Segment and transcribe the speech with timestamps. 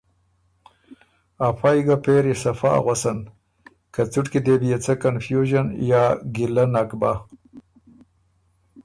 [1.47, 3.19] افئ ګۀ پېري صفا غؤسن
[3.93, 6.03] که څُټکی دې بيې څۀ کنفیوژن یا
[6.35, 7.11] ګیلۀ نک بَۀ۔